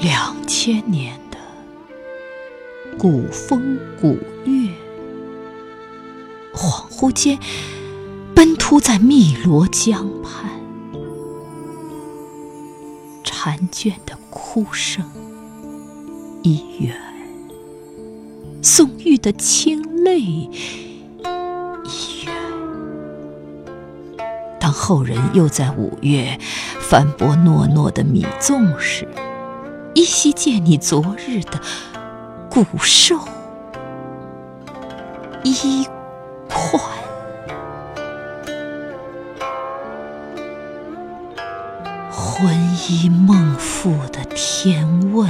[0.00, 1.38] 两千年的
[2.98, 4.70] 古风古月，
[6.52, 7.38] 恍惚间
[8.34, 10.50] 奔突在汨罗江畔，
[13.22, 15.04] 婵娟的哭声
[16.42, 16.96] 已远，
[18.60, 20.50] 宋玉的清泪
[24.72, 26.38] 后人又在五月
[26.80, 29.06] 翻拨诺诺的米粽时，
[29.94, 31.60] 依稀见你昨日的
[32.48, 33.18] 骨瘦
[35.44, 35.86] 衣
[36.48, 36.82] 宽，
[42.10, 42.54] 魂
[42.88, 45.28] 依梦复的天问，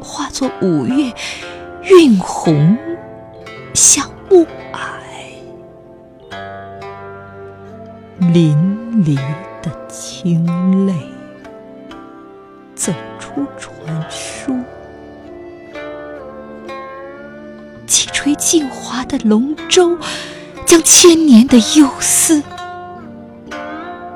[0.00, 1.12] 化作五月
[1.84, 2.76] 晕红
[3.74, 4.97] 像暮霭，
[8.20, 8.56] 淋
[9.04, 9.16] 漓
[9.62, 10.94] 的清泪。
[12.74, 14.54] 走出传说，
[17.86, 19.98] 击锤镜华的龙舟，
[20.64, 22.42] 将千年的忧思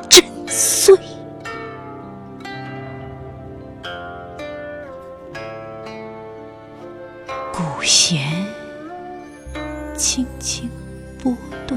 [0.09, 0.97] 震碎。
[7.53, 8.21] 古弦
[9.97, 10.71] 轻轻
[11.21, 11.77] 拨动，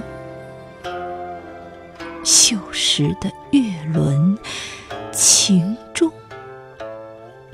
[2.26, 3.62] 锈蚀的月
[3.94, 4.36] 轮，
[5.14, 6.12] 情重。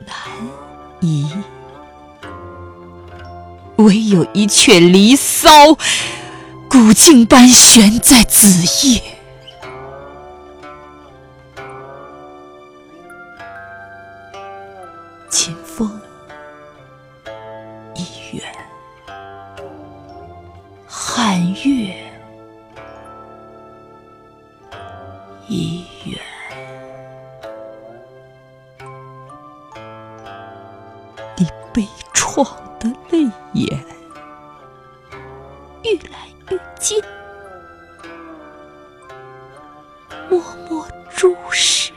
[0.07, 0.15] 难
[1.01, 1.29] 移，
[3.75, 5.49] 唯有一阙《离骚》，
[6.69, 9.01] 古镜般悬在子夜。
[15.29, 15.99] 秦风
[17.95, 18.05] 已
[18.37, 18.43] 远，
[20.87, 22.00] 汉月
[25.51, 26.17] 一远。
[31.35, 32.45] 你悲怆
[32.79, 33.85] 的泪眼
[35.83, 37.03] 愈来愈近，
[40.29, 41.91] 默默注视，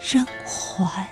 [0.00, 1.08] 仍还。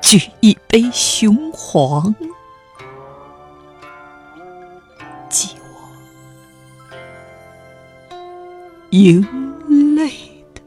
[0.00, 2.14] 举一杯雄黄
[5.28, 5.48] 酒，
[8.94, 9.26] you
[9.68, 10.60] late.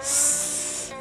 [0.00, 0.92] S